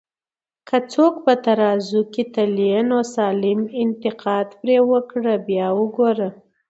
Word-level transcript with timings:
که 0.67 0.77
څوک 0.91 1.13
په 1.25 1.33
ترازو 1.45 2.01
کي 2.13 2.23
تلې، 2.33 2.73
نو 2.89 2.99
سالم 3.15 3.61
انتقاد 3.83 4.47
پرې 4.59 4.77
وکړه 4.91 5.33
بیا 5.47 5.67
وګوره 5.79 6.29